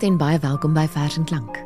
Goeienaand 0.00 0.20
en 0.20 0.28
baie 0.28 0.40
welkom 0.40 0.72
by 0.72 0.86
Vers 0.88 1.16
en 1.18 1.26
Klank. 1.28 1.58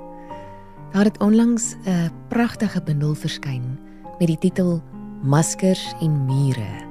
Daar 0.91 1.07
het 1.07 1.21
onlangs 1.23 1.77
'n 1.87 2.11
pragtige 2.29 2.83
bundel 2.83 3.15
verskyn 3.15 3.79
met 4.19 4.27
die 4.27 4.39
titel 4.39 4.83
Maskers 5.23 5.95
en 6.01 6.25
Mure. 6.25 6.83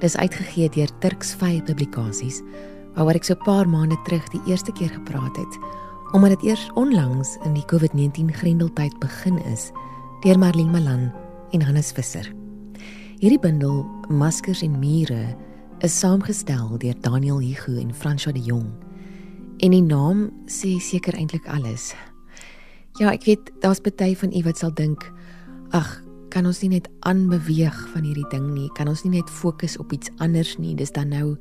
Dis 0.00 0.16
uitgegee 0.16 0.68
deur 0.68 0.88
Turks 0.98 1.34
Vy 1.34 1.62
Publikasies, 1.62 2.42
waaroor 2.94 3.14
ek 3.14 3.24
so 3.24 3.34
'n 3.34 3.44
paar 3.44 3.68
maande 3.68 3.96
terug 4.04 4.28
die 4.28 4.40
eerste 4.46 4.72
keer 4.72 4.90
gepraat 4.90 5.36
het, 5.36 5.58
omdat 6.12 6.30
dit 6.30 6.42
eers 6.42 6.70
onlangs 6.74 7.38
in 7.44 7.54
die 7.54 7.64
COVID-19 7.64 8.34
grendeltyd 8.34 8.98
begin 8.98 9.38
is 9.44 9.70
deur 10.22 10.38
Marlene 10.38 10.70
Malan 10.70 11.12
en 11.50 11.62
Hannes 11.62 11.92
Visser. 11.92 12.34
Hierdie 13.18 13.40
bundel 13.40 13.86
Maskers 14.08 14.62
en 14.62 14.78
Mure 14.78 15.36
is 15.78 15.98
saamgestel 15.98 16.78
deur 16.78 17.00
Daniel 17.00 17.38
Hugo 17.38 17.78
en 17.78 17.94
François 17.94 18.34
de 18.34 18.42
Jong. 18.42 18.89
En 19.60 19.74
die 19.74 19.84
naam 19.84 20.30
sê 20.48 20.78
seker 20.80 21.18
eintlik 21.20 21.44
alles. 21.52 21.90
Ja, 22.96 23.10
ek 23.12 23.26
weet 23.28 23.50
daar's 23.60 23.82
baie 23.84 24.16
van 24.16 24.32
u 24.32 24.40
wat 24.46 24.60
sal 24.62 24.72
dink, 24.72 25.04
ag, 25.76 25.88
kan 26.32 26.46
ons 26.48 26.62
nie 26.62 26.70
net 26.78 26.86
aanbeweeg 27.04 27.76
van 27.92 28.06
hierdie 28.06 28.28
ding 28.32 28.46
nie? 28.54 28.70
Kan 28.78 28.88
ons 28.88 29.02
nie 29.04 29.18
net 29.18 29.28
fokus 29.28 29.74
op 29.82 29.92
iets 29.92 30.08
anders 30.22 30.54
nie? 30.62 30.72
Dis 30.78 30.94
dan 30.96 31.10
nou 31.12 31.34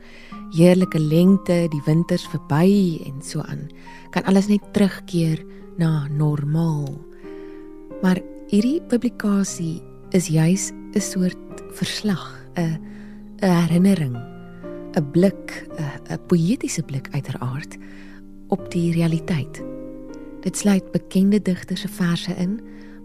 heerlike 0.58 1.00
lente, 1.00 1.61
die 1.72 1.84
winters 1.86 2.26
verby 2.34 3.00
en 3.06 3.22
so 3.23 3.45
aan. 3.45 3.70
Kan 4.11 4.28
alles 4.28 4.50
net 4.52 4.66
terugkeer 4.76 5.39
na 5.80 6.09
normaal? 6.11 6.89
Maar 8.04 8.20
hierdie 8.52 8.81
publikasie 8.92 9.80
is 10.11 10.28
juis 10.28 10.73
'n 10.73 11.00
soort 11.00 11.64
verslag, 11.72 12.36
'n 12.58 12.81
'n 13.39 13.56
herinnering, 13.64 14.17
'n 14.98 15.11
blik, 15.11 15.70
'n 15.78 16.17
'n 16.17 16.20
poëtiese 16.28 16.83
blik 16.83 17.08
uiteraard 17.14 17.78
op 18.50 18.72
die 18.72 18.92
realiteit. 18.94 19.61
Dit 20.42 20.58
sluit 20.58 20.92
bekende 20.92 21.42
digters 21.42 21.81
se 21.81 21.88
verse 21.88 22.36
in, 22.36 22.59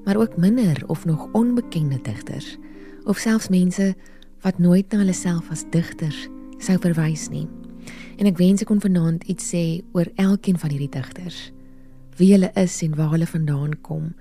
maar 0.05 0.17
ook 0.17 0.37
minder 0.37 0.83
of 0.87 1.05
nog 1.05 1.29
onbekende 1.33 1.99
digters 2.03 2.57
of 3.05 3.19
selfs 3.19 3.49
mense 3.49 3.95
wat 4.41 4.59
nooit 4.59 4.93
na 4.93 4.99
hulle 4.99 5.13
self 5.13 5.51
as 5.51 5.65
digters 5.71 6.29
sou 6.59 6.77
verwys 6.81 7.29
nie. 7.29 7.47
En 8.17 8.29
ek 8.29 8.39
wens 8.41 8.63
ek 8.65 8.71
kon 8.71 8.81
vanaand 8.81 9.25
iets 9.29 9.51
sê 9.53 9.83
oor 9.93 10.09
elkeen 10.21 10.59
van 10.61 10.73
hierdie 10.73 10.93
digters. 10.93 11.51
Wie 12.17 12.31
hulle 12.33 12.53
is 12.61 12.77
en 12.87 12.95
waar 12.97 13.13
hulle 13.13 13.29
vandaan 13.29 13.75
kom. 13.83 14.15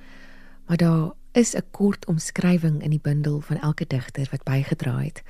Maar 0.67 0.77
daar 0.77 1.11
is 1.33 1.55
'n 1.55 1.63
kort 1.71 2.05
omskrywing 2.05 2.83
in 2.83 2.89
die 2.89 3.03
bundel 3.03 3.39
van 3.41 3.57
elke 3.57 3.85
digter 3.87 4.27
wat 4.31 4.43
bygedra 4.43 4.97
het. 4.99 5.21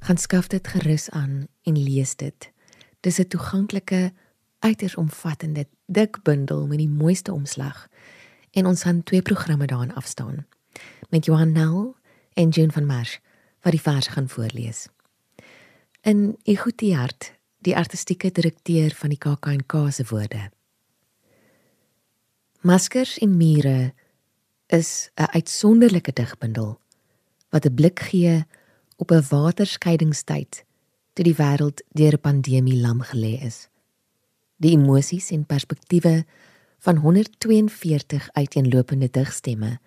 Gaan 0.00 0.16
skaf 0.16 0.46
dit 0.48 0.68
gerus 0.68 1.10
aan 1.10 1.46
en 1.62 1.82
lees 1.82 2.16
dit. 2.16 2.50
Dis 3.00 3.18
'n 3.18 3.28
toeganklike 3.28 4.12
uiters 4.60 4.94
omvattende 4.96 5.66
dik 5.86 6.22
bundel 6.22 6.66
met 6.66 6.78
die 6.78 6.88
mooiste 6.88 7.32
omslag 7.32 7.88
en 8.50 8.66
ons 8.66 8.82
gaan 8.82 9.02
twee 9.02 9.22
programme 9.22 9.66
daarin 9.66 9.94
afstaan 9.94 10.46
met 11.08 11.24
Johan 11.24 11.52
Nel 11.52 11.96
en 12.32 12.48
Jean 12.48 12.72
van 12.72 12.86
Marsh 12.86 13.16
wat 13.60 13.72
die 13.72 13.80
verse 13.80 14.10
gaan 14.10 14.28
voorlees. 14.28 14.88
In 16.00 16.38
Igutiart, 16.42 17.32
die 17.58 17.76
artistieke 17.76 18.30
direkteur 18.32 18.94
van 18.96 19.12
die 19.12 19.18
KAK&K 19.18 19.90
se 19.92 20.04
woorde. 20.08 20.50
Maskers 22.60 23.18
en 23.18 23.36
mure 23.36 23.92
is 24.66 25.10
'n 25.14 25.32
uitsonderlike 25.36 26.12
digbundel 26.12 26.80
wat 27.50 27.64
'n 27.64 27.74
blik 27.74 28.00
gee 28.00 28.44
op 28.96 29.10
'n 29.10 29.24
waterskeidingstyd 29.28 30.64
toe 31.12 31.24
die 31.24 31.36
wêreld 31.36 31.82
deur 31.92 32.12
'n 32.12 32.20
pandemie 32.20 32.80
lam 32.80 33.02
gelê 33.02 33.42
is 33.42 33.68
die 34.60 34.76
emosies 34.76 35.30
en 35.32 35.46
perspektiewe 35.48 36.24
van 36.84 36.96
142 36.96 38.28
uiteenlopende 38.32 39.08
digstemme 39.12 39.78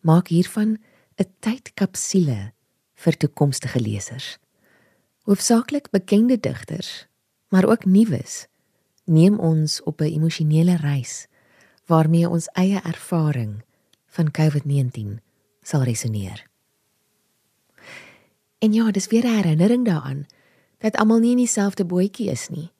maak 0.00 0.28
hiervan 0.28 0.78
'n 1.16 1.28
tydkapsule 1.40 2.52
vir 2.94 3.16
toekomstige 3.16 3.80
lesers. 3.80 4.38
Hoofsaaklik 5.24 5.90
bekende 5.90 6.40
digters, 6.40 7.06
maar 7.48 7.68
ook 7.68 7.84
nuus, 7.84 8.46
neem 9.04 9.38
ons 9.38 9.82
op 9.82 10.00
'n 10.00 10.04
emosionele 10.04 10.76
reis 10.76 11.26
waarmee 11.86 12.28
ons 12.28 12.46
eie 12.46 12.80
ervaring 12.80 13.62
van 14.06 14.30
COVID-19 14.30 15.20
sal 15.62 15.82
resoneer. 15.82 16.46
En 18.58 18.72
ja, 18.72 18.90
dis 18.90 19.06
weer 19.06 19.24
'n 19.24 19.36
herinnering 19.36 19.84
daaraan 19.84 20.26
dat 20.78 20.96
almal 20.96 21.18
nie 21.18 21.30
in 21.30 21.36
dieselfde 21.36 21.84
bootjie 21.84 22.30
is 22.30 22.48
nie 22.48 22.72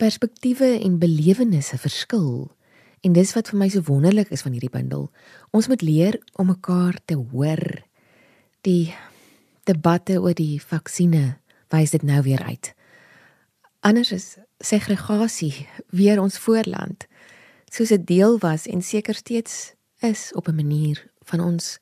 perspektiewe 0.00 0.78
en 0.80 0.98
belewennisse 0.98 1.78
verskil. 1.78 2.48
En 3.04 3.12
dis 3.16 3.32
wat 3.36 3.50
vir 3.52 3.60
my 3.60 3.68
so 3.72 3.84
wonderlik 3.88 4.32
is 4.32 4.44
van 4.44 4.56
hierdie 4.56 4.72
bundel. 4.72 5.08
Ons 5.56 5.68
moet 5.68 5.82
leer 5.84 6.18
om 6.40 6.48
mekaar 6.52 6.98
te 7.04 7.16
hoor. 7.20 7.62
Die 8.64 8.92
debatte 9.68 10.20
oor 10.20 10.36
die 10.36 10.60
vaksines 10.60 11.36
wys 11.70 11.92
dit 11.94 12.02
nou 12.02 12.22
weer 12.26 12.42
uit. 12.48 12.72
Anders 13.86 14.10
is 14.12 14.26
segregasie 14.60 15.68
weer 15.94 16.20
ons 16.20 16.36
voorland, 16.42 17.06
soos 17.70 17.92
'n 17.92 18.04
deel 18.04 18.38
was 18.38 18.66
en 18.66 18.82
seker 18.82 19.14
steeds 19.14 19.74
is 20.00 20.32
op 20.34 20.48
'n 20.48 20.54
manier 20.54 21.06
van 21.24 21.40
ons 21.40 21.78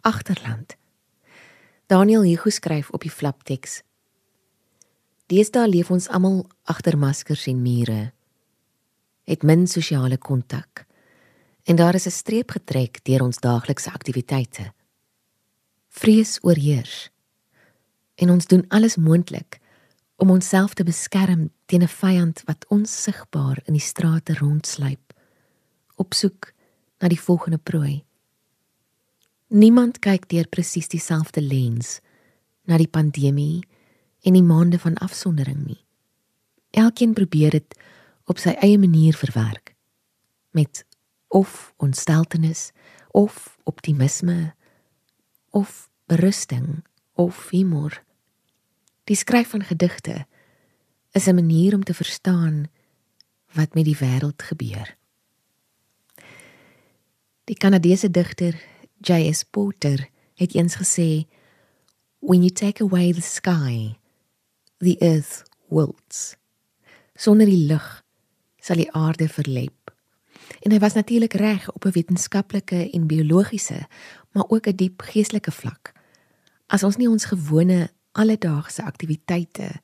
agterland. 0.00 0.76
Daniel 1.86 2.22
Hugo 2.22 2.50
skryf 2.50 2.90
op 2.90 3.00
die 3.00 3.10
flapteks 3.10 3.82
Deesdae 5.28 5.68
leef 5.68 5.90
ons 5.92 6.06
almal 6.08 6.46
agter 6.72 6.96
maskers 6.96 7.44
en 7.50 7.58
mure. 7.60 8.12
Het 9.28 9.42
min 9.44 9.66
sosiale 9.68 10.16
kontak. 10.16 10.86
En 11.68 11.76
daar 11.76 11.94
is 11.94 12.06
'n 12.06 12.10
streep 12.10 12.50
getrek 12.50 13.04
deur 13.04 13.22
ons 13.22 13.36
daaglikse 13.36 13.92
aktiwiteite. 13.92 14.72
Vrees 15.88 16.38
oorheers. 16.40 17.10
En 18.14 18.30
ons 18.30 18.46
doen 18.46 18.64
alles 18.68 18.96
moontlik 18.96 19.60
om 20.16 20.30
onsself 20.30 20.74
te 20.74 20.84
beskerm 20.84 21.50
teen 21.66 21.82
'n 21.82 21.88
vyand 21.88 22.42
wat 22.44 22.64
ons 22.68 23.02
sigbaar 23.02 23.60
in 23.64 23.72
die 23.72 23.82
strate 23.82 24.34
rondsluip 24.34 25.12
op 25.96 26.14
soek 26.14 26.52
na 26.98 27.08
die 27.08 27.20
volgende 27.20 27.58
prooi. 27.58 28.04
Niemand 29.48 29.98
kyk 29.98 30.28
deur 30.28 30.48
presies 30.48 30.88
dieselfde 30.88 31.40
lens 31.40 32.00
na 32.64 32.76
die 32.76 32.88
pandemie 32.88 33.62
en 34.22 34.32
die 34.32 34.42
maande 34.42 34.78
van 34.78 34.94
afsondering 34.94 35.66
nie. 35.66 35.84
Elkeen 36.70 37.12
probeer 37.12 37.50
dit 37.50 37.78
op 38.24 38.38
sy 38.38 38.52
eie 38.60 38.78
manier 38.78 39.16
verwerk 39.16 39.74
met 40.50 40.84
of 41.28 41.72
ontsteltenis 41.76 42.70
of 43.10 43.58
optimisme 43.64 44.54
of 45.50 45.88
berusting 46.06 46.84
of 47.14 47.50
humor. 47.50 48.02
Die 49.04 49.16
skryf 49.16 49.50
van 49.50 49.62
gedigte 49.62 50.26
is 51.12 51.26
'n 51.26 51.34
manier 51.34 51.74
om 51.74 51.84
te 51.84 51.94
verstaan 51.94 52.66
wat 53.52 53.74
met 53.74 53.84
die 53.84 53.96
wêreld 53.96 54.42
gebeur. 54.42 54.96
Die 57.44 57.56
Kanadese 57.56 58.10
digter 58.10 58.54
J.S. 59.00 59.42
Porter 59.42 60.08
het 60.34 60.54
eens 60.54 60.74
gesê 60.74 61.26
when 62.18 62.42
you 62.42 62.50
take 62.50 62.82
away 62.82 63.12
the 63.12 63.20
sky 63.20 63.96
the 64.78 64.96
earth 65.00 65.42
wilts. 65.68 66.36
Sonder 67.14 67.46
die 67.46 67.66
lig 67.66 67.86
sal 68.62 68.76
die 68.76 68.92
aarde 68.92 69.28
verlep. 69.28 69.92
En 70.64 70.72
hy 70.72 70.78
was 70.78 70.94
natuurlik 70.94 71.34
reg 71.38 71.68
op 71.72 71.84
'n 71.84 71.94
wetenskaplike 71.96 72.90
en 72.90 73.06
biologiese, 73.06 73.86
maar 74.32 74.44
ook 74.48 74.66
'n 74.66 74.76
diep 74.76 75.02
geestelike 75.02 75.50
vlak. 75.50 75.92
As 76.66 76.82
ons 76.82 76.96
nie 76.96 77.08
ons 77.08 77.24
gewone 77.24 77.90
alledaagse 78.12 78.82
aktiwiteite, 78.82 79.80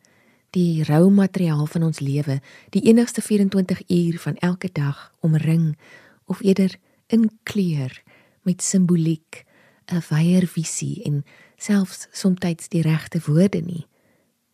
die 0.51 0.85
rou 0.85 1.11
materiaal 1.11 1.67
van 1.67 1.83
ons 1.83 1.99
lewe, 1.99 2.41
die 2.71 2.83
enigste 2.83 3.23
24 3.23 3.83
uur 3.89 4.19
van 4.19 4.37
elke 4.37 4.69
dag 4.73 5.13
omring 5.21 5.79
of 6.25 6.43
eerder 6.43 6.77
inkleur 7.07 8.03
met 8.43 8.63
simboliek, 8.63 9.45
'n 9.87 10.03
wyeer 10.09 10.47
visie 10.47 11.03
en 11.03 11.25
selfs 11.57 12.07
soms 12.11 12.69
die 12.69 12.83
regte 12.83 13.21
woorde 13.27 13.61
nie, 13.61 13.87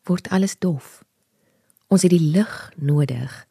word 0.09 0.29
alles 0.29 0.59
dof. 0.59 1.03
Ons 1.89 2.03
het 2.03 2.13
die 2.15 2.31
lig 2.33 2.73
nodig 2.77 3.47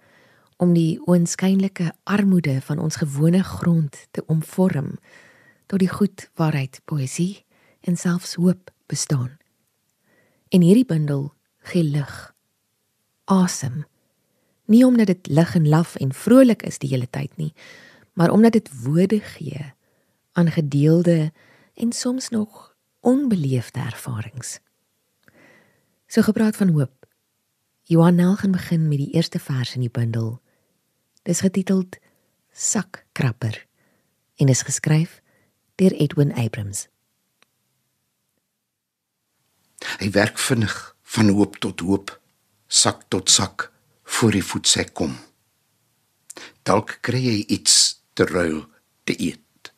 om 0.60 0.74
die 0.76 1.00
oënskynlike 1.08 1.94
armoede 2.04 2.60
van 2.68 2.80
ons 2.84 3.00
gewone 3.00 3.44
grond 3.44 3.96
te 4.12 4.24
omvorm 4.28 4.98
tot 5.72 5.80
die 5.80 5.92
goed 5.92 6.28
waaruit 6.40 6.82
poësie 6.86 7.46
en 7.88 7.96
selfs 7.98 8.36
hoop 8.36 8.72
bestaan. 8.92 9.38
En 10.50 10.66
hierdie 10.66 10.86
bundel 10.86 11.30
gee 11.72 11.84
lig. 11.84 12.34
Asem. 13.30 13.86
Nie 14.66 14.86
omdat 14.86 15.08
dit 15.08 15.28
lig 15.28 15.56
en 15.56 15.70
laf 15.70 15.96
en 15.96 16.14
vrolik 16.14 16.64
is 16.68 16.80
die 16.82 16.90
hele 16.90 17.10
tyd 17.10 17.32
nie, 17.38 17.54
maar 18.14 18.32
omdat 18.32 18.58
dit 18.58 18.70
woorde 18.84 19.20
gee 19.20 19.74
aan 20.34 20.52
gedeelde 20.52 21.32
en 21.74 21.92
soms 21.92 22.30
nog 22.30 22.76
onbeleefde 23.00 23.80
ervarings. 23.80 24.60
So 26.10 26.22
gepraat 26.22 26.56
van 26.56 26.70
hoop. 26.70 27.06
Johan 27.84 28.16
Nel 28.16 28.36
gaan 28.36 28.52
begin 28.52 28.88
met 28.88 28.98
die 28.98 29.12
eerste 29.14 29.40
vers 29.40 29.76
in 29.76 29.82
die 29.86 29.92
bundel. 29.94 30.42
Dis 31.22 31.40
getiteld 31.40 31.98
Sakkrapper 32.52 33.68
en 34.36 34.50
is 34.50 34.62
geskryf 34.66 35.22
deur 35.76 35.94
Edwin 35.94 36.34
Abrams. 36.34 36.88
Hy 40.02 40.10
werk 40.10 40.42
vinnig 40.42 40.96
van 41.14 41.30
hoop 41.30 41.60
tot 41.62 41.80
hoop, 41.86 42.16
sak 42.68 43.06
tot 43.08 43.30
sak 43.30 43.68
voor 44.04 44.34
die 44.34 44.44
voetsê 44.44 44.88
kom. 44.90 45.14
Dalk 46.66 46.98
kry 47.06 47.22
hy 47.22 47.38
iets 47.54 48.02
te 48.18 48.26
ruil 48.26 48.66
te 49.06 49.14
eet. 49.14 49.72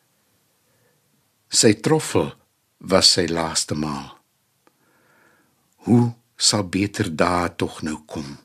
Sy 1.52 1.76
troffel 1.84 2.32
was 2.78 3.12
sy 3.20 3.28
laaste 3.28 3.76
maal. 3.76 4.16
Hoe 5.84 6.14
sal 6.42 6.66
beter 6.74 7.12
dae 7.14 7.52
tog 7.56 7.82
nou 7.86 8.00
kom? 8.10 8.38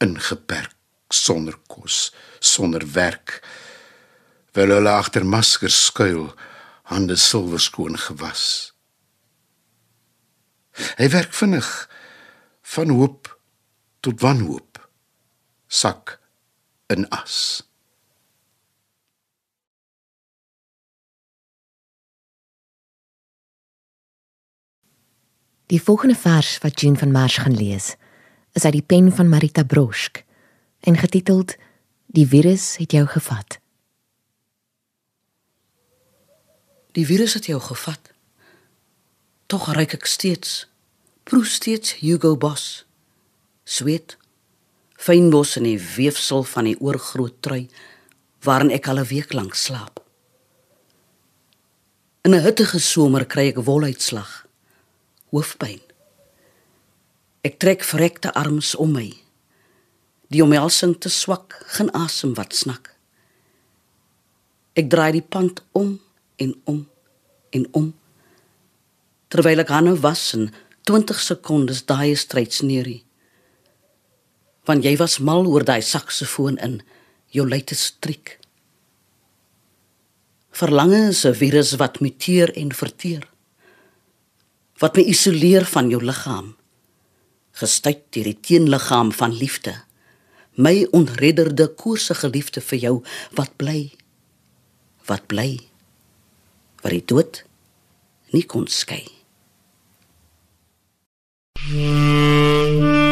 Ingeperk, 0.00 0.74
sonder 1.12 1.56
kos, 1.68 2.10
sonder 2.40 2.84
werk. 2.96 3.40
Wel 4.56 4.72
hulle 4.72 4.92
agter 4.96 5.26
maskers 5.28 5.76
skuil, 5.90 6.30
hande 6.88 7.16
silwer 7.20 7.60
skoon 7.60 7.98
gewas. 8.00 8.72
Hy 10.96 11.08
werk 11.12 11.32
vinnig 11.36 11.68
van 12.76 12.92
hoop 12.92 13.32
tot 14.04 14.20
wanhoop. 14.20 14.80
Sak 15.68 16.18
in 16.92 17.08
as. 17.10 17.65
Die 25.66 25.82
volgende 25.82 26.14
vers 26.14 26.58
wat 26.58 26.80
Jean 26.80 26.96
van 26.96 27.10
Marsh 27.10 27.40
gaan 27.42 27.56
lees, 27.56 27.96
is 28.52 28.64
uit 28.64 28.72
die 28.72 28.82
pen 28.86 29.12
van 29.12 29.28
Marita 29.28 29.64
Brosk 29.64 30.22
en 30.80 30.96
getiteld 30.96 31.56
Die 32.06 32.26
virus 32.26 32.76
het 32.76 32.92
jou 32.94 33.06
gevat. 33.06 33.58
Die 36.92 37.06
virus 37.06 37.34
het 37.34 37.50
jou 37.50 37.58
gevat. 37.60 38.12
Tog 39.46 39.66
ryk 39.74 39.98
ek 39.98 40.06
steeds, 40.06 40.68
proe 41.26 41.44
steeds 41.44 41.98
Hugo 41.98 42.36
Boss. 42.36 42.86
Sweet, 43.64 44.16
fynbos 44.94 45.56
in 45.58 45.66
die 45.66 45.80
weefsel 45.96 46.46
van 46.46 46.70
die 46.70 46.78
oorgroot 46.78 47.42
trui 47.42 47.66
waarin 48.46 48.70
ek 48.70 48.86
al 48.86 49.02
'n 49.02 49.10
week 49.10 49.32
lank 49.32 49.54
slaap. 49.54 49.98
In 52.22 52.34
'n 52.34 52.42
hittige 52.46 52.78
somer 52.78 53.26
kry 53.26 53.48
ek 53.48 53.64
woluitslag 53.66 54.45
hoofpyn. 55.34 55.80
Ek 57.46 57.58
trek 57.62 57.84
verrekte 57.86 58.32
arms 58.34 58.74
om 58.74 58.94
my. 58.96 59.08
Die 60.34 60.42
omhelsing 60.42 60.96
te 60.98 61.10
swak, 61.12 61.54
geen 61.76 61.92
asem 61.94 62.34
wat 62.34 62.56
snak. 62.58 62.90
Ek 64.76 64.90
draai 64.90 65.12
die 65.16 65.24
pand 65.24 65.62
om 65.72 65.96
en 66.42 66.54
om 66.64 66.82
en 67.54 67.66
om. 67.78 67.92
Terwyl 69.32 69.62
ek 69.62 69.70
hande 69.72 69.94
was 70.02 70.32
en 70.36 70.50
20 70.90 71.22
sekondes 71.22 71.84
daai 71.86 72.16
stryds 72.18 72.62
neerie. 72.66 73.04
Want 74.66 74.84
jy 74.84 74.96
was 74.98 75.20
mal 75.22 75.46
oor 75.46 75.64
daai 75.66 75.82
saksofoon 75.82 76.58
in 76.62 76.80
jou 77.34 77.46
luite 77.46 77.78
strik. 77.78 78.38
Verlange 80.50 81.08
is 81.08 81.24
'n 81.24 81.34
virus 81.34 81.76
wat 81.76 82.00
muteer 82.00 82.50
en 82.56 82.72
verteer 82.72 83.35
wat 84.82 84.96
my 84.96 85.06
isoleer 85.12 85.66
van 85.72 85.90
jou 85.92 86.02
liggaam 86.04 86.54
gestuit 87.56 88.02
deur 88.12 88.30
die 88.30 88.40
teenliggaam 88.48 89.12
van 89.16 89.36
liefde 89.36 89.76
my 90.56 90.86
onredderde 90.96 91.68
koersige 91.82 92.28
liefde 92.32 92.64
vir 92.64 92.82
jou 92.84 92.94
wat 93.38 93.56
bly 93.60 93.80
wat 95.08 95.26
bly 95.32 95.50
wat 96.82 96.92
die 96.92 97.04
dood 97.14 97.42
nie 98.36 98.44
kon 98.44 98.68
skei 98.68 99.04
mm. 101.66 103.05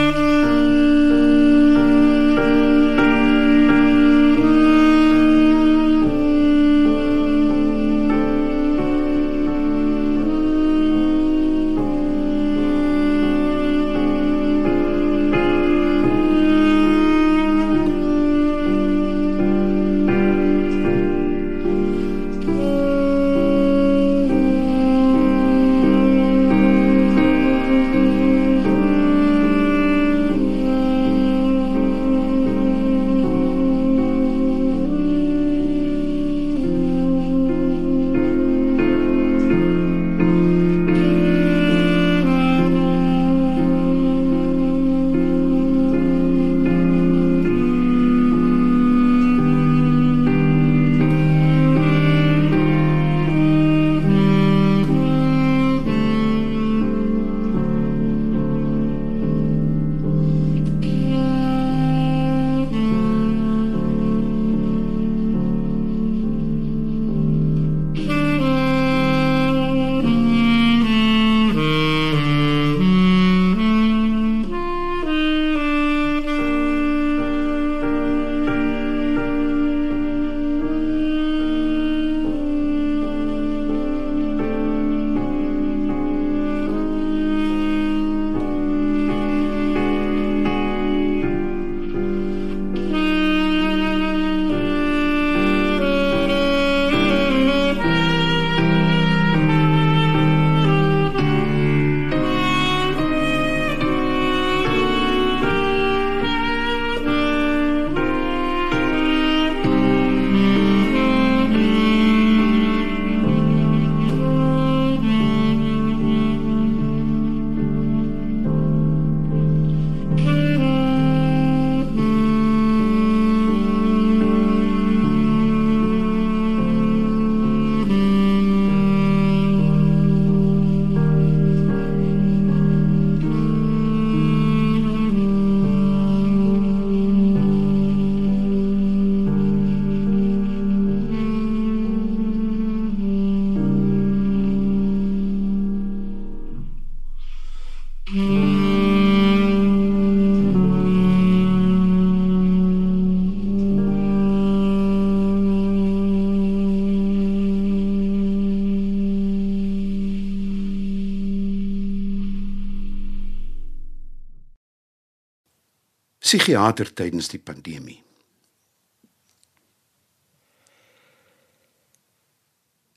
Psigiater 166.24 166.88
tydens 166.88 167.28
die 167.28 167.38
pandemie. 167.38 167.98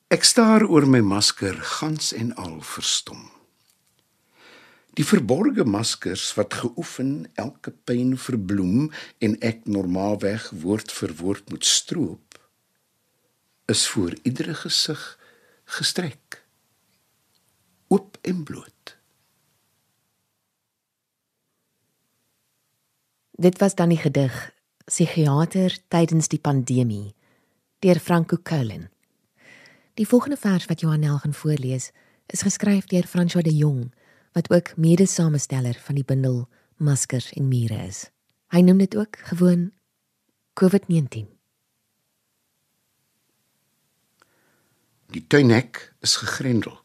Ek 0.08 0.24
staar 0.24 0.64
oor 0.64 0.88
my 0.88 1.02
masker 1.04 1.58
gans 1.76 2.14
en 2.16 2.32
al 2.40 2.62
verstom. 2.64 3.26
Die 4.96 5.04
verborgde 5.06 5.68
maskers 5.68 6.30
wat 6.40 6.56
geoefen 6.62 7.28
elke 7.36 7.76
pyn 7.86 8.16
verbloem 8.16 8.88
en 9.20 9.36
ek 9.44 9.68
normaalweg 9.68 10.48
woord 10.64 10.96
vir 10.96 11.14
woord 11.20 11.52
moet 11.52 11.68
stroop 11.68 12.40
is 13.68 13.84
voor 13.92 14.16
iedere 14.24 14.56
gesig 14.56 15.04
gestrek. 15.78 16.40
Oop 17.92 18.18
en 18.24 18.44
bloot. 18.48 18.97
Dit 23.40 23.60
was 23.60 23.76
dan 23.76 23.90
die 23.90 23.98
gedig 23.98 24.52
Psigiater 24.86 25.78
tydens 25.88 26.28
die 26.28 26.40
pandemie 26.42 27.14
deur 27.80 28.00
Franco 28.00 28.38
Colin. 28.42 28.88
Die 29.94 30.08
volgende 30.08 30.38
vers 30.38 30.66
wat 30.66 30.80
Johanel 30.82 31.18
gaan 31.18 31.34
voorlees, 31.34 31.92
is 32.26 32.42
geskryf 32.42 32.86
deur 32.90 33.06
François 33.06 33.44
de 33.44 33.56
Jong, 33.56 33.94
wat 34.34 34.50
ook 34.50 34.74
mede-samesteller 34.78 35.78
van 35.86 35.96
die 35.96 36.04
bundel 36.04 36.50
Maskers 36.78 37.30
en 37.34 37.48
Mure 37.48 37.78
is. 37.86 38.10
Hy 38.50 38.66
noem 38.66 38.78
dit 38.78 38.98
ook 38.98 39.18
gewoon 39.30 39.72
COVID-19. 40.58 41.30
Die 45.14 45.28
tuinhek 45.28 45.94
is 46.00 46.16
gegrendel. 46.16 46.82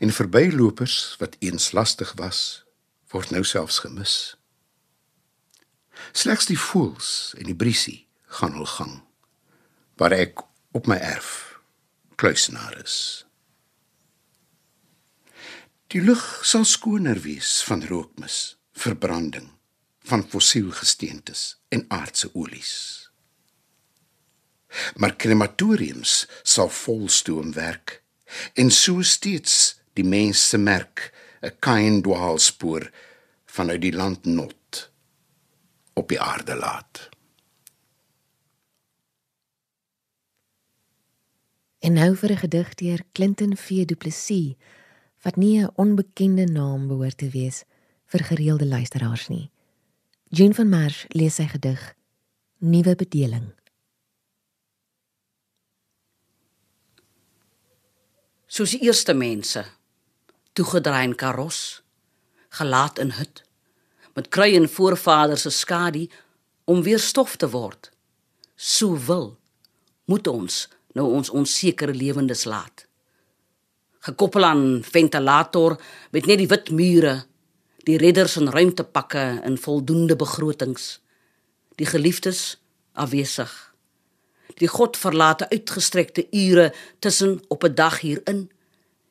En 0.00 0.10
verbylopers 0.10 1.16
wat 1.18 1.36
eens 1.38 1.72
lastig 1.72 2.12
was, 2.16 2.64
word 3.12 3.30
nou 3.30 3.44
selfs 3.44 3.78
gemis. 3.84 4.41
Slegs 6.12 6.46
die 6.46 6.58
voels 6.58 7.34
en 7.38 7.46
die 7.46 7.56
briesie 7.56 8.06
gaan 8.38 8.56
hul 8.58 8.66
gang 8.66 9.00
waar 10.00 10.14
ek 10.16 10.40
op 10.74 10.88
my 10.90 10.96
erf 10.96 11.60
kluisenaar 12.16 12.74
is. 12.80 12.96
Die 15.92 16.00
lug 16.00 16.22
sal 16.48 16.64
skoner 16.64 17.20
wees 17.22 17.60
van 17.68 17.84
rookmis, 17.84 18.56
verbranding 18.72 19.50
van 20.08 20.24
fossielgesteentes 20.28 21.42
en 21.68 21.84
aardse 21.92 22.30
olies. 22.32 22.72
Maar 24.96 25.14
krematoriums 25.20 26.24
sal 26.42 26.72
volstoom 26.72 27.52
werk 27.52 28.00
en 28.56 28.72
so 28.72 29.04
steeds 29.04 29.76
die 29.98 30.06
mense 30.08 30.58
merk 30.58 31.12
'n 31.42 31.56
kind 31.60 32.04
dwaalspoor 32.04 32.90
vanuit 33.46 33.82
die 33.82 33.92
land 33.92 34.24
not 34.24 34.54
op 35.94 36.08
die 36.08 36.20
aarde 36.20 36.56
laat. 36.56 37.08
En 41.78 41.92
nou 41.92 42.16
vir 42.16 42.30
'n 42.30 42.36
gedig 42.36 42.74
deur 42.74 43.00
Clinton 43.12 43.56
V 43.56 43.84
Du 43.84 43.94
Plessis 43.94 44.54
wat 45.22 45.36
nie 45.36 45.60
'n 45.60 45.72
onbekende 45.74 46.44
naam 46.44 46.86
behoort 46.86 47.18
te 47.18 47.28
wees 47.28 47.64
vir 48.04 48.24
gereelde 48.24 48.66
luisteraars 48.66 49.28
nie. 49.28 49.50
Jean 50.28 50.54
van 50.54 50.68
Merch 50.68 51.04
lees 51.08 51.34
sy 51.34 51.46
gedig 51.46 51.94
Nuwe 52.58 52.94
bedeling. 52.94 53.52
Soos 58.46 58.70
die 58.70 58.80
eerste 58.80 59.14
mense, 59.14 59.64
toegedraai 60.52 61.04
in 61.04 61.14
karos, 61.14 61.82
gelaat 62.48 62.98
in 62.98 63.10
hut, 63.10 63.42
met 64.14 64.28
kruie 64.28 64.56
en 64.56 64.68
voorvaders 64.68 65.42
se 65.42 65.50
skadu 65.50 66.08
om 66.64 66.82
weer 66.82 67.00
stof 67.00 67.36
te 67.36 67.48
word. 67.50 67.90
So 68.54 68.96
wil 69.06 69.38
moet 70.04 70.26
ons 70.26 70.68
nou 70.92 71.08
ons 71.16 71.30
onsekere 71.30 71.94
lewendes 71.94 72.44
laat. 72.44 72.86
Gekoppel 74.02 74.44
aan 74.44 74.82
ventilator 74.84 75.78
met 76.10 76.26
net 76.26 76.40
die 76.42 76.48
wit 76.50 76.70
mure, 76.74 77.22
die 77.86 77.98
redders 77.98 78.36
en 78.36 78.50
ruimtepakke 78.50 79.40
in 79.46 79.58
voldoende 79.58 80.16
begrotings. 80.16 81.00
Die 81.78 81.86
geliefdes 81.86 82.58
afwesig. 82.92 83.52
Die 84.58 84.68
godverlate 84.68 85.48
uitgestrekte 85.48 86.26
ure 86.30 86.72
tussen 86.98 87.40
op 87.48 87.64
'n 87.64 87.74
dag 87.74 88.00
hierin 88.00 88.50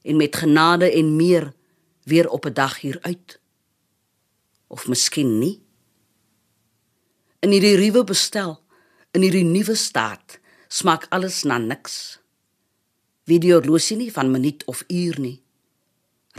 en 0.04 0.16
met 0.18 0.36
genade 0.36 0.92
en 0.92 1.16
meer 1.16 1.54
weer 2.04 2.30
op 2.30 2.46
'n 2.46 2.54
dag 2.54 2.80
hier 2.80 2.98
uit. 3.02 3.40
Of 4.72 4.88
miskien 4.88 5.36
nie. 5.42 5.58
In 7.44 7.52
hierdie 7.52 7.76
ruwe 7.76 8.06
bestel, 8.08 8.56
in 9.12 9.26
hierdie 9.26 9.46
nuwe 9.48 9.76
staat 9.76 10.38
smaak 10.72 11.10
alles 11.12 11.42
na 11.44 11.58
niks. 11.60 12.20
Video 13.28 13.60
losie 13.66 13.98
nie 14.00 14.12
van 14.14 14.32
minuut 14.32 14.64
of 14.72 14.86
uur 14.88 15.20
nie. 15.20 15.40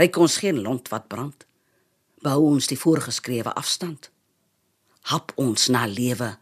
Ryk 0.01 0.17
ons 0.17 0.39
geen 0.41 0.63
lont 0.65 0.89
wat 0.89 1.11
brand. 1.13 1.45
Bou 2.25 2.39
ons 2.55 2.71
die 2.71 2.79
voorgeskrewe 2.79 3.53
afstand. 3.59 4.09
Hap 5.13 5.35
ons 5.37 5.69
na 5.69 5.85
lewe 5.91 6.37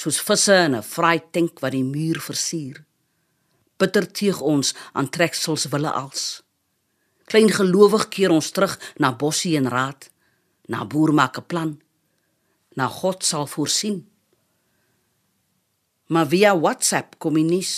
soos 0.00 0.20
visse 0.26 0.54
in 0.66 0.74
'n 0.76 0.82
fraai 0.82 1.20
tank 1.32 1.60
wat 1.60 1.72
die 1.72 1.84
muur 1.84 2.18
versier. 2.28 2.76
Bitter 3.78 4.06
teeg 4.18 4.40
ons 4.40 4.74
aan 4.92 5.08
treksels 5.08 5.68
wille 5.72 5.92
als. 5.92 6.42
Klein 7.24 7.50
gelowig 7.50 8.08
keer 8.08 8.30
ons 8.30 8.50
terug 8.50 8.78
na 8.96 9.12
bossie 9.12 9.56
en 9.56 9.68
raad, 9.68 10.10
na 10.70 10.86
boer 10.90 11.10
maak 11.18 11.36
'n 11.38 11.46
plan. 11.50 11.70
Na 12.76 12.86
God 12.86 13.24
sal 13.24 13.46
voorsien 13.46 14.10
maar 16.10 16.26
via 16.26 16.56
WhatsApp 16.58 17.14
kom 17.22 17.36
hy 17.38 17.44
nuus 17.46 17.74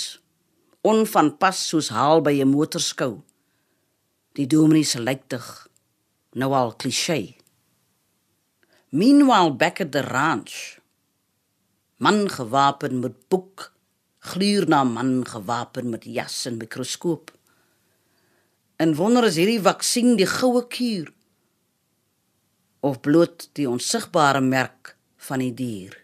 onvanpas 0.89 1.59
soos 1.69 1.91
haal 1.93 2.25
by 2.25 2.33
'n 2.41 2.49
motorskou. 2.49 3.21
Die 4.33 4.49
dominee 4.49 4.89
se 4.89 5.01
lyktig 5.01 5.69
nou 6.41 6.51
al 6.57 6.73
klise. 6.77 7.37
Meanwhile 8.89 9.53
back 9.53 9.81
at 9.81 9.93
the 9.93 10.01
ranch. 10.01 10.81
Man 11.97 12.29
gewapen 12.29 13.01
met 13.01 13.29
boek, 13.29 13.73
gluur 14.19 14.69
na 14.69 14.85
man 14.85 15.27
gewapen 15.27 15.91
met 15.91 16.05
jas 16.05 16.47
en 16.47 16.57
mikroskoop. 16.57 17.31
En 18.77 18.95
wonder 18.95 19.25
is 19.25 19.37
hierdie 19.37 19.61
vaksin 19.61 20.17
die 20.17 20.27
goue 20.27 20.67
kuur 20.67 21.13
of 22.83 23.01
bloot 23.01 23.49
die 23.59 23.69
onsigbare 23.71 24.43
merk 24.43 24.97
van 25.29 25.43
die 25.45 25.55
dier? 25.55 26.02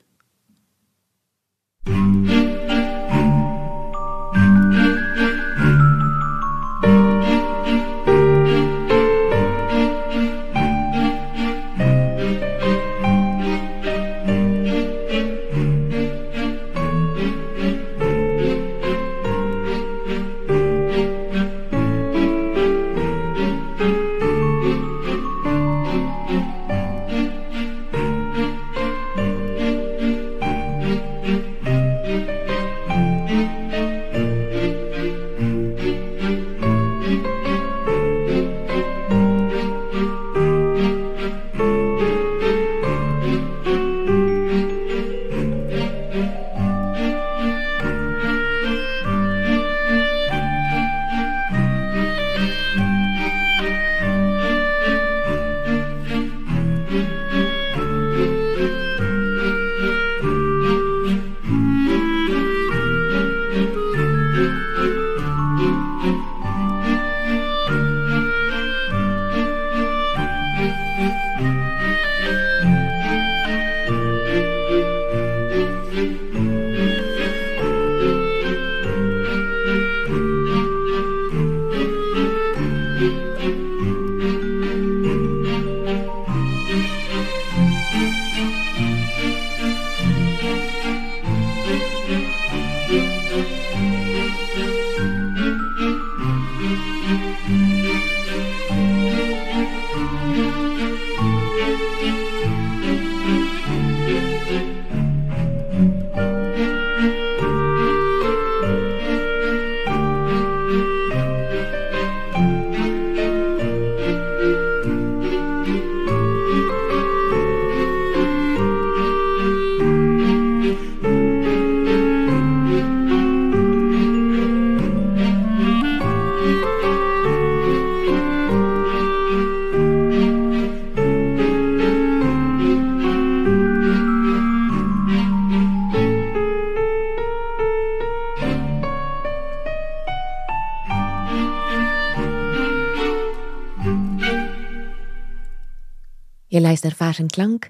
Jy 146.48 146.62
luister 146.64 146.94
vers 146.96 147.18
en 147.20 147.28
klank 147.28 147.66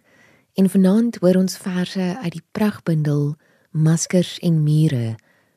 en 0.54 0.68
vanaand 0.70 1.16
hoor 1.18 1.34
ons 1.40 1.56
verse 1.58 2.04
uit 2.22 2.32
die 2.32 2.42
pragbundel 2.54 3.32
Maskers 3.74 4.36
en 4.38 4.60
Mure, 4.62 5.16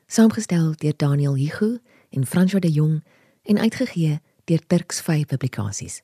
saamgestel 0.09 0.71
deur 0.81 0.95
Daniel 0.97 1.35
Hugo 1.37 1.75
en 2.09 2.25
François 2.25 2.61
de 2.61 2.71
Jong 2.71 3.03
en 3.43 3.59
uitgegee 3.61 4.17
deur 4.49 4.63
Turks 4.67 5.01
5 5.05 5.25
Publikasies. 5.25 6.01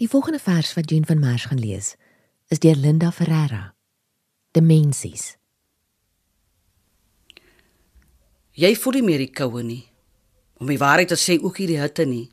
Die 0.00 0.08
volgende 0.08 0.40
vers 0.40 0.72
wat 0.74 0.90
Jean 0.90 1.04
van 1.04 1.20
Merwe 1.20 1.48
gaan 1.48 1.60
lees, 1.60 1.94
is 2.48 2.58
deur 2.64 2.76
Linda 2.76 3.12
Ferreira. 3.12 3.74
Dimensies. 4.56 5.36
Jy 8.56 8.72
voel 8.76 9.00
nie 9.00 9.04
meer 9.04 9.20
die 9.20 9.32
koue 9.36 9.62
nie. 9.62 9.84
Om 10.56 10.72
die 10.72 10.80
waarheid 10.80 11.12
te 11.12 11.20
sê, 11.20 11.36
ook 11.36 11.60
hierdie 11.60 11.80
hitte 11.80 12.08
nie. 12.08 12.30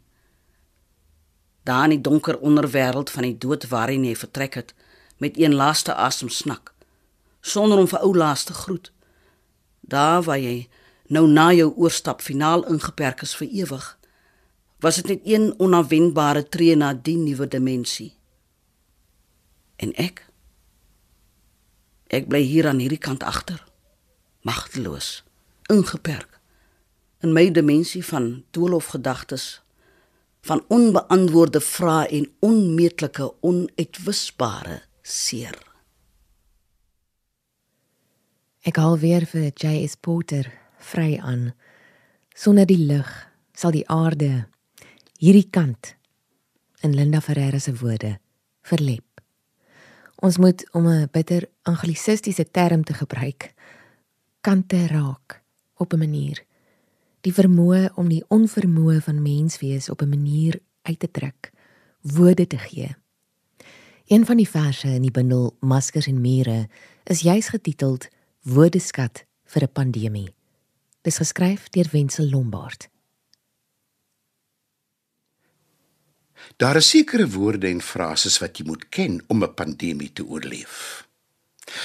Daar 1.64 1.84
in 1.84 1.96
die 1.96 2.02
donker 2.02 2.40
onderwêreld 2.40 3.10
van 3.10 3.24
die 3.24 3.38
dood 3.38 3.68
waarheen 3.68 4.06
jy 4.06 4.16
vertrek 4.16 4.54
het 4.54 4.74
met 5.18 5.38
een 5.40 5.56
laaste 5.56 5.96
asem 5.96 6.30
snak 6.30 6.74
sonder 7.44 7.78
om 7.78 7.88
vir 7.88 8.00
ou 8.00 8.16
laaste 8.16 8.54
groet. 8.54 8.92
Daar 9.82 10.24
waar 10.24 10.40
jy 10.40 10.70
nou 11.12 11.28
na 11.28 11.52
jou 11.54 11.74
oorstap 11.76 12.22
finaal 12.24 12.64
ingeperk 12.72 13.22
is 13.22 13.36
vir 13.36 13.48
ewig, 13.52 13.88
was 14.80 14.96
dit 15.02 15.12
net 15.12 15.26
een 15.28 15.52
onverwendbare 15.60 16.48
tree 16.50 16.76
na 16.76 16.94
die 16.94 17.18
nuwe 17.20 17.48
dimensie. 17.48 18.14
En 19.76 19.92
ek 20.00 20.24
ek 22.14 22.28
bly 22.30 22.44
hier 22.46 22.68
aan 22.70 22.80
hierdie 22.80 23.02
kant 23.02 23.24
agter, 23.26 23.58
magteloos, 24.46 25.24
ingeperk 25.74 26.40
in 27.24 27.34
my 27.34 27.48
dimensie 27.52 28.04
van 28.06 28.44
doolhof 28.52 28.92
gedagtes 28.94 29.63
van 30.44 30.64
onbeantwoorde 30.68 31.62
vrae 31.62 32.08
en 32.08 32.28
onmeetlike 32.40 33.30
onuitwisbare 33.42 34.82
seer. 35.02 35.56
Ek 38.64 38.80
haal 38.80 38.98
weer 39.00 39.26
vir 39.28 39.52
J.S. 39.52 39.96
Porter 40.00 40.48
vry 40.84 41.18
aan. 41.20 41.52
Sonder 42.36 42.68
die 42.68 42.80
lig 42.80 43.10
sal 43.56 43.72
die 43.76 43.88
aarde 43.92 44.46
hierdie 45.20 45.48
kant 45.48 45.94
in 46.84 46.96
Linda 46.96 47.22
Ferreira 47.24 47.60
se 47.60 47.76
woorde 47.80 48.18
verlep. 48.68 49.22
Ons 50.24 50.38
moet 50.40 50.64
om 50.72 50.88
'n 50.88 51.10
bitter 51.12 51.48
anglisistiese 51.64 52.52
term 52.52 52.84
te 52.84 52.94
gebruik, 52.94 53.54
kante 54.42 54.88
raak 54.88 55.44
op 55.76 55.94
'n 55.94 55.98
manier. 55.98 56.44
Die 57.24 57.32
vermoë 57.32 57.94
om 57.96 58.10
die 58.12 58.24
onvermoë 58.34 59.00
van 59.06 59.22
menswees 59.24 59.90
op 59.90 60.02
'n 60.02 60.10
manier 60.10 60.60
uit 60.82 61.00
te 61.00 61.12
trek, 61.12 61.52
woorde 62.02 62.48
te 62.48 62.58
gee. 62.58 62.96
Een 64.08 64.26
van 64.26 64.38
die 64.38 64.50
verse 64.50 64.88
in 64.88 65.02
die 65.02 65.12
bundel 65.12 65.56
Maskers 65.60 66.08
en 66.08 66.22
Mure 66.22 66.68
is 67.04 67.22
juis 67.22 67.48
getiteld 67.48 68.08
Woordeskat 68.42 69.26
vir 69.46 69.64
'n 69.64 69.72
pandemie. 69.72 70.34
Dis 71.02 71.18
geskryf 71.18 71.70
deur 71.70 71.88
Wenzel 71.92 72.30
Lombard. 72.30 72.90
Daar 76.58 76.76
is 76.76 76.90
sekere 76.90 77.30
woorde 77.30 77.68
en 77.68 77.82
frases 77.82 78.40
wat 78.40 78.58
jy 78.58 78.66
moet 78.66 78.90
ken 78.90 79.24
om 79.28 79.44
'n 79.44 79.54
pandemie 79.54 80.14
te 80.14 80.26
oorleef. 80.26 81.08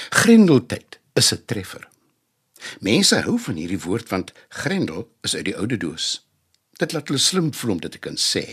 Grendeltyd 0.09 0.99
is 1.13 1.33
'n 1.33 1.45
treffer. 1.45 1.89
Mense 2.79 3.21
hou 3.25 3.37
van 3.39 3.55
hierdie 3.55 3.79
woord 3.79 4.09
want 4.09 4.33
grendel 4.49 5.07
is 5.21 5.35
uit 5.35 5.45
die 5.45 5.57
oude 5.57 5.77
doos. 5.77 6.27
Dit 6.79 6.91
laat 6.95 7.07
hulle 7.07 7.19
slim 7.19 7.53
voel 7.53 7.71
om 7.71 7.81
dit 7.83 7.91
te 7.91 8.01
kan 8.01 8.17
sê. 8.19 8.45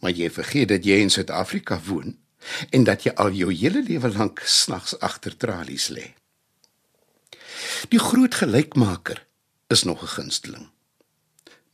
Maar 0.00 0.14
jy 0.16 0.30
vergeet 0.30 0.68
dat 0.72 0.86
jy 0.86 1.00
in 1.02 1.10
Suid-Afrika 1.12 1.80
woon 1.86 2.16
en 2.70 2.84
dat 2.84 3.04
jy 3.04 3.12
al 3.20 3.34
jou 3.36 3.52
hele 3.52 3.82
lewe 3.82 4.10
lank 4.14 4.40
snags 4.46 4.94
agter 5.04 5.36
tralies 5.36 5.88
lê. 5.92 6.14
Die 7.92 8.00
groot 8.00 8.34
gelykmaker 8.34 9.26
is 9.68 9.82
nog 9.84 10.02
'n 10.02 10.14
gunsteling. 10.16 10.68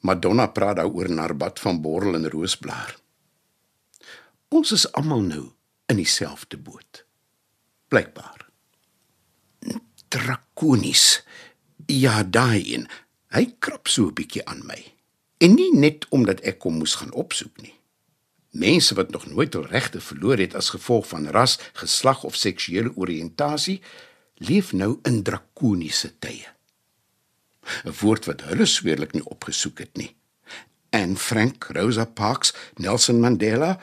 Madonna 0.01 0.47
praat 0.47 0.77
daaroor 0.77 1.09
in 1.09 1.19
haar 1.19 1.37
bad 1.37 1.61
van 1.61 1.81
borrel 1.81 2.15
en 2.15 2.31
roosblaar. 2.31 2.97
Ons 4.49 4.73
is 4.73 4.93
almal 4.93 5.21
nou 5.21 5.53
in 5.87 5.97
dieselfde 5.97 6.57
boot. 6.57 7.05
Blykbaar. 7.89 8.44
Drakonies. 10.15 11.25
Ja, 11.87 12.23
daai 12.23 12.63
een. 12.75 12.87
Hy 13.35 13.45
krap 13.59 13.89
so 13.91 14.07
'n 14.07 14.15
bietjie 14.15 14.45
aan 14.47 14.63
my. 14.67 14.79
En 15.39 15.55
nie 15.55 15.75
net 15.75 16.07
omdat 16.09 16.41
ek 16.41 16.63
hom 16.63 16.79
moes 16.79 16.95
gaan 16.95 17.13
opsoek 17.13 17.61
nie. 17.63 17.75
Mense 18.51 18.95
wat 18.95 19.11
nog 19.11 19.27
nooit 19.27 19.53
hul 19.53 19.67
regte 19.67 20.01
verloor 20.01 20.39
het 20.39 20.55
as 20.55 20.69
gevolg 20.71 21.09
van 21.09 21.27
ras, 21.27 21.59
geslag 21.73 22.25
of 22.25 22.37
seksuele 22.37 22.93
oriëntasie, 22.97 23.83
leef 24.35 24.73
nou 24.73 24.99
in 25.03 25.23
drakoniese 25.23 26.13
tye. 26.19 26.47
'n 27.85 27.95
Woord 28.01 28.25
wat 28.25 28.41
hulle 28.41 28.67
sweerlik 28.67 29.13
nie 29.13 29.25
opgesoek 29.25 29.79
het 29.79 29.97
nie. 29.97 30.15
En 30.91 31.17
Frank, 31.17 31.65
Rosa 31.65 32.05
Parks, 32.05 32.55
Nelson 32.77 33.21
Mandela, 33.21 33.81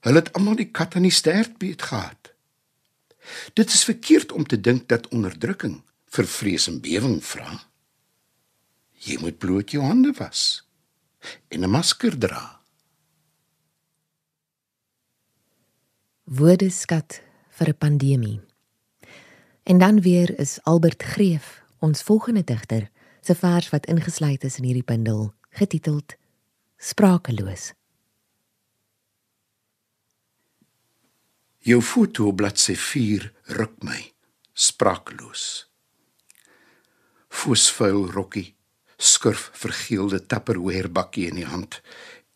hulle 0.00 0.18
het 0.18 0.32
almal 0.32 0.56
die 0.56 0.70
kat 0.70 0.94
aan 0.94 1.02
die 1.02 1.18
stert 1.20 1.58
beet 1.58 1.82
gehad. 1.82 2.19
Dit 3.52 3.72
is 3.72 3.84
verkeerd 3.84 4.32
om 4.32 4.46
te 4.46 4.60
dink 4.60 4.88
dat 4.88 5.08
onderdrukking 5.08 5.82
vir 6.10 6.26
vrees 6.26 6.66
en 6.68 6.80
bewering 6.80 7.24
vra. 7.24 7.60
Jy 9.00 9.18
moet 9.20 9.38
bloot 9.38 9.70
jou 9.70 9.84
hande 9.84 10.12
was 10.18 10.66
en 11.48 11.64
'n 11.64 11.70
masker 11.70 12.18
dra. 12.18 12.60
Woordeskat 16.24 17.22
vir 17.48 17.68
'n 17.68 17.78
pandemie. 17.78 18.40
En 19.62 19.78
dan 19.78 20.00
weer 20.00 20.38
is 20.38 20.62
Albert 20.62 21.02
Greef, 21.02 21.62
ons 21.78 22.02
volgende 22.02 22.44
digter, 22.44 22.90
se 23.20 23.34
vers 23.34 23.68
wat 23.68 23.86
ingesluit 23.86 24.44
is 24.44 24.56
in 24.58 24.64
hierdie 24.64 24.84
bundel, 24.84 25.34
getiteld 25.50 26.16
Sprakeloos. 26.76 27.72
Jou 31.60 31.82
foto 31.84 32.26
op 32.30 32.38
bladsy 32.40 32.74
4 32.76 33.26
ruk 33.58 33.82
my 33.84 33.98
sprakeloos. 34.52 35.66
Foosvuil 37.28 38.10
rokkie, 38.10 38.54
skurf 38.96 39.50
vergeelde 39.52 40.22
tupperware 40.26 40.88
bakkie 40.88 41.28
in 41.28 41.40
die 41.40 41.46
hand, 41.46 41.80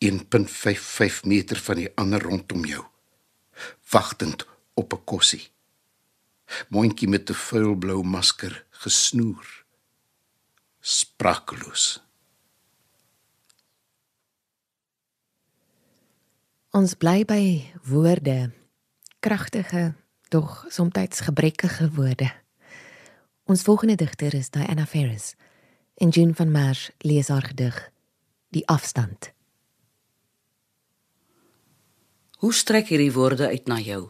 1.55 0.05 1.25
meter 1.25 1.59
van 1.67 1.81
die 1.81 1.89
ander 1.97 2.21
rondom 2.21 2.65
jou, 2.69 2.85
wagtend 3.91 4.45
op 4.73 4.93
'n 4.93 5.03
kossie. 5.03 5.49
Mondjie 6.69 7.07
met 7.07 7.29
'n 7.29 7.33
vuilblou 7.33 8.03
masker 8.03 8.65
gesnoer 8.69 9.65
sprakeloos 10.85 12.05
ons 16.75 16.93
bly 16.99 17.23
by 17.23 17.43
woorde 17.87 18.51
kragtige 19.25 19.93
tog 20.29 20.65
soms 20.69 21.19
gebrekkige 21.27 21.89
woorde 21.91 22.31
ons 23.43 23.61
volgende 23.61 23.95
digter 23.95 24.33
is 24.33 24.49
Diana 24.49 24.85
Ferris 24.85 25.33
en 25.97 26.09
June 26.09 26.33
van 26.33 26.51
Merwe 26.51 26.93
lees 26.97 27.27
haar 27.27 27.47
gedig 27.49 27.79
die 28.49 28.67
afstand 28.67 29.31
hoe 32.37 32.53
strek 32.53 32.93
hierdie 32.93 33.13
woorde 33.13 33.47
uit 33.47 33.67
na 33.67 33.79
jou 33.79 34.05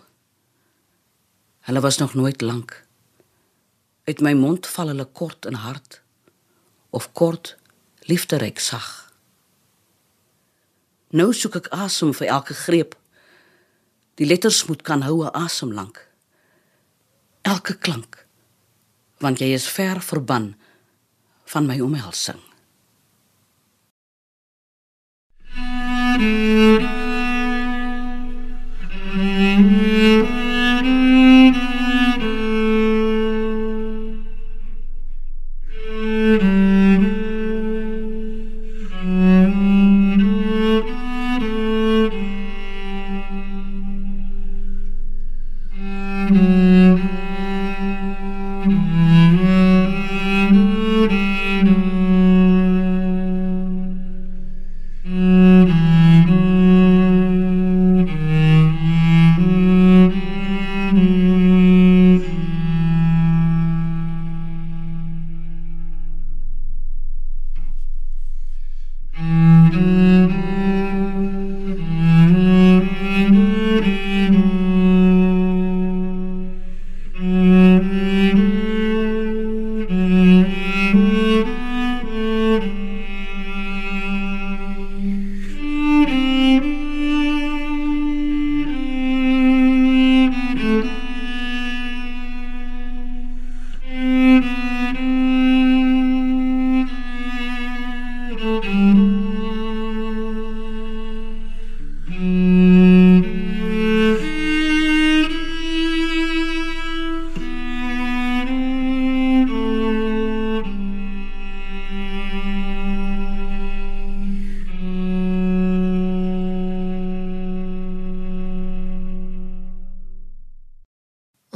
Hulle 1.66 1.80
was 1.80 1.98
nog 1.98 2.14
nooit 2.14 2.42
lank. 2.42 2.86
Uit 4.04 4.20
my 4.22 4.34
mond 4.34 4.68
val 4.68 4.88
hulle 4.88 5.06
kort 5.06 5.46
en 5.46 5.54
hard 5.54 6.02
of 6.90 7.12
kort 7.12 7.56
liefderyk 8.00 8.60
sag. 8.60 8.90
Nou 11.10 11.32
soek 11.34 11.58
ek 11.58 11.72
asem 11.74 12.14
vir 12.14 12.30
elke 12.36 12.54
greep. 12.54 12.94
Die 14.16 14.28
letters 14.28 14.66
moet 14.66 14.82
kan 14.82 15.02
hou 15.02 15.24
'n 15.24 15.34
asem 15.34 15.74
lank. 15.74 16.08
Elke 17.42 17.78
klank 17.78 18.26
want 19.20 19.40
jy 19.40 19.54
is 19.54 19.68
ver 19.68 20.02
verban 20.02 20.56
van 21.46 21.66
my 21.66 21.80
omhelsing. 21.80 22.42
Mm-hmm. 25.56 26.95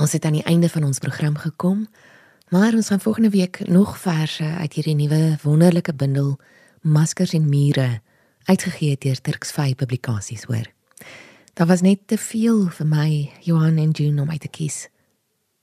Ons 0.09 0.17
het 0.17 0.25
aan 0.25 0.39
die 0.39 0.49
einde 0.49 0.69
van 0.73 0.83
ons 0.83 0.97
program 0.97 1.35
gekom, 1.37 1.83
maar 2.49 2.73
ons 2.73 2.87
gaan 2.89 2.99
volgende 2.99 3.29
week 3.29 3.59
nog 3.67 3.91
verse 4.01 4.43
uit 4.43 4.73
hierdie 4.73 4.95
nuwe 4.97 5.37
wonderlike 5.43 5.93
bundel 5.93 6.39
Maskers 6.81 7.35
en 7.37 7.45
Mure 7.49 8.01
uitgegee 8.43 8.97
deur 8.97 9.21
Turks 9.21 9.53
Vy 9.53 9.75
Publikasies 9.77 10.47
hoor. 10.49 10.65
Daar 11.53 11.69
was 11.69 11.85
net 11.85 12.07
te 12.09 12.17
veel 12.17 12.65
vir 12.79 12.89
my, 12.89 13.29
Johan 13.45 13.77
en 13.77 13.91
June 13.91 14.21
om 14.21 14.33
uit 14.33 14.41
te 14.41 14.49
kies. 14.49 14.87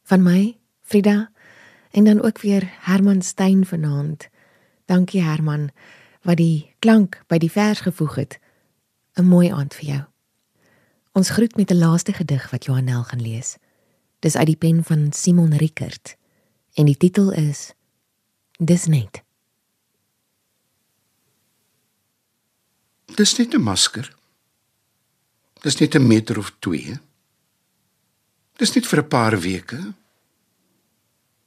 Van 0.06 0.22
my, 0.22 0.54
Frida, 0.82 1.32
en 1.90 2.04
dan 2.04 2.22
ook 2.22 2.38
weer 2.46 2.70
Herman 2.86 3.22
Stein 3.22 3.66
vanaand. 3.66 4.28
Dankie 4.84 5.26
Herman 5.26 5.72
wat 6.22 6.38
die 6.38 6.70
klank 6.78 7.18
by 7.26 7.42
die 7.42 7.50
vers 7.50 7.80
gevoeg 7.82 8.14
het. 8.14 8.38
'n 9.18 9.26
Mooi 9.26 9.50
aand 9.50 9.74
vir 9.74 9.84
jou. 9.84 10.02
Ons 11.12 11.30
groet 11.30 11.56
met 11.56 11.70
'n 11.70 11.82
laaste 11.82 12.12
gedig 12.12 12.50
wat 12.50 12.64
Johanel 12.64 13.02
gaan 13.02 13.22
lees. 13.22 13.58
Dis 14.26 14.34
uit 14.36 14.46
die 14.46 14.56
pen 14.58 14.80
van 14.84 15.12
Simon 15.12 15.52
Rickert 15.54 16.16
en 16.74 16.88
die 16.88 16.96
titel 16.98 17.28
is 17.30 17.68
Dis 18.58 18.86
net. 18.90 19.20
Dis 23.14 23.36
net 23.38 23.54
'n 23.54 23.62
masker. 23.62 24.16
Dis 25.62 25.78
net 25.78 25.94
'n 25.94 26.06
meter 26.06 26.38
of 26.38 26.50
2. 26.58 26.98
Dis 28.56 28.74
net 28.74 28.86
vir 28.86 28.98
'n 28.98 29.08
paar 29.08 29.40
weke. 29.40 29.94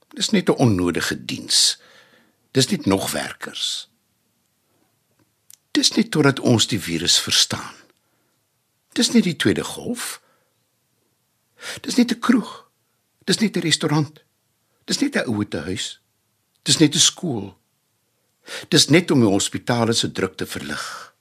Dis 0.08 0.30
net 0.30 0.50
'n 0.50 0.56
onnodige 0.56 1.26
diens. 1.26 1.82
Dis 2.52 2.68
net 2.68 2.86
nog 2.86 3.12
werkers. 3.12 3.89
Dis 5.72 5.92
net 5.92 6.12
totdat 6.12 6.39
ons 6.39 6.68
die 6.68 6.80
virus 6.80 7.20
verstaan. 7.20 7.76
Dis 8.92 9.12
net 9.12 9.24
die 9.24 9.36
tweede 9.36 9.63
golf. 9.63 10.22
Dis 11.82 11.96
net 11.96 12.12
'n 12.12 12.20
kroeg. 12.20 12.69
Dis 13.30 13.38
net 13.38 13.58
'n 13.58 13.62
restaurant. 13.62 14.24
Dis 14.86 15.00
net 15.00 15.15
'n 15.15 15.30
ouete 15.30 15.58
huis. 15.70 16.02
Dis 16.63 16.78
net 16.78 16.96
'n 16.96 17.00
skool. 17.00 17.58
Dis 18.70 18.88
net 18.89 19.12
om 19.12 19.20
die 19.20 19.30
hospitale 19.30 19.94
se 19.94 20.12
druk 20.12 20.36
te 20.38 20.46
verlig. 20.46 21.13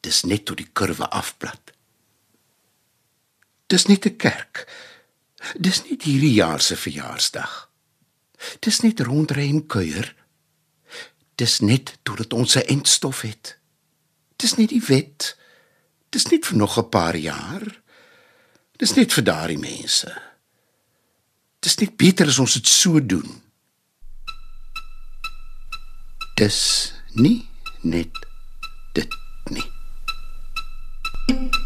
Dis 0.00 0.22
net 0.22 0.44
tot 0.44 0.56
die 0.56 0.70
kurwe 0.72 1.10
afplat. 1.10 1.72
Dis 3.66 3.86
net 3.86 4.06
'n 4.06 4.16
kerk. 4.16 4.66
Dis 5.58 5.82
net 5.84 6.02
hierdie 6.02 6.34
jaar 6.34 6.60
se 6.60 6.76
verjaarsdag. 6.76 7.70
Dis 8.60 8.80
net 8.80 9.00
rondry 9.00 9.48
en 9.48 9.66
kuier. 9.66 10.14
Dis 11.34 11.60
net 11.60 11.98
totdat 12.02 12.32
ons 12.32 12.56
'n 12.56 12.66
eindstof 12.66 13.20
het. 13.20 13.58
Dis 14.36 14.54
net 14.54 14.68
die 14.68 14.84
wet. 14.86 15.36
Dis 16.10 16.26
net 16.26 16.46
vir 16.46 16.56
nog 16.56 16.78
'n 16.78 16.88
paar 16.88 17.16
jaar. 17.16 17.82
Dis 18.76 18.94
net 18.94 19.12
vir 19.12 19.24
daardie 19.24 19.58
mense. 19.58 20.31
Dis 21.62 21.78
net 21.78 21.96
beter 21.96 22.26
as 22.26 22.40
ons 22.42 22.58
dit 22.58 22.68
so 22.68 22.98
doen. 22.98 23.28
Dis 26.40 26.58
nie 27.14 27.38
net 27.86 28.24
dit 28.98 29.18
nie. 29.50 29.68
Thank 31.28 31.54
you. 31.56 31.61